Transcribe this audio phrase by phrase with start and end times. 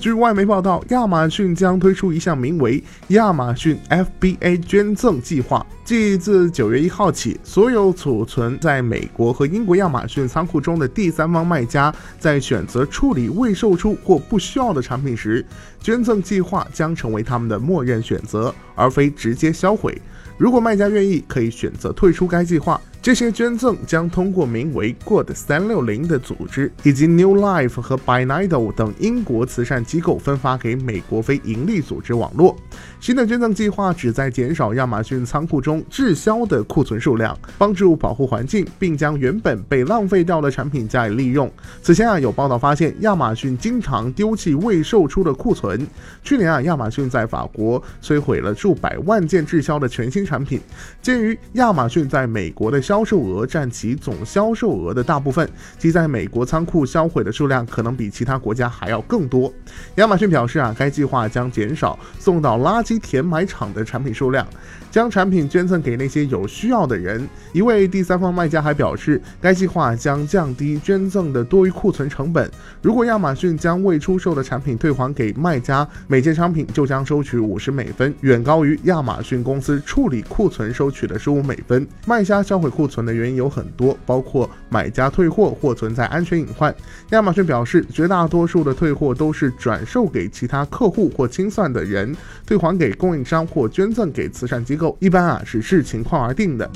[0.00, 15.44] 据外媒报道，亚马逊将推出一项名为“亚马逊 FBA 捐赠计划”，即自九月一号起，所有储存在美国和英国亚马逊仓库中的第三方卖家，在选择处理未售出或不需要的产品时，
[15.82, 20.00] 捐赠计划将成为他们的默认选择，而非直接销毁。
[20.38, 22.80] 如果卖家愿意，可以选择退出该计划。
[23.02, 32.54] 这些捐赠将通过名为 Good 三六零的组织以及 New Life 和 b y n i d o 等英国慈善机构分发给美国非营利组织网络。
[33.00, 41.50] 新的捐赠计划旨在减少亚马逊仓库中滞销的库存数量，帮助保护环境，并将原本被浪费掉的产品加以利用。
[41.82, 45.86] 此前啊，有报道发现亚马逊经常丢弃未售出的库存。
[46.22, 50.60] 去年啊，亚马逊在法国摧毁了数百万件滞销的全新产品。
[51.00, 59.52] 鉴于亚马逊在美国的销售额占其总销售额的大部分，即在美国仓库销毁的数量可能比其他国家还要更多。
[59.94, 64.44] 亚马逊表示啊，该计划将减少送到垃圾填埋场的产品数量，
[64.90, 67.24] 将产品捐赠给那些有需要的人。
[67.52, 72.50] 一位第三方卖家还表示，该计划将降低捐赠的多余库存成本。
[72.82, 81.86] 如果亚马逊将未出售的产品退还给卖家，每件商品就将收取五十美分，远高于亚马逊公司处理库存收取的十五美分。
[82.04, 86.74] 卖家销毁库存的原因有很多，包括买家退货或存在安全隐患。
[87.10, 96.70] 亚马逊表示，绝大多数的退货都是转售给其他客户或清算的人，退还给供应商或捐赠给慈善机构，一般啊是视情况而定的。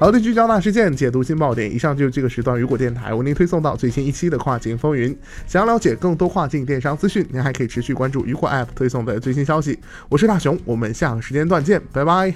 [0.00, 1.74] 好的，聚焦大事件，解读新爆点。
[1.74, 5.18] 以上就是这个时段雨果电台为您推送到最新一期的跨境风云。
[5.44, 9.76] 想要了解更多跨境电商资讯，您还可以持续关注雨果 App 推送的最新消息。
[10.08, 12.32] 我是大熊，我们下个时间段见，拜拜。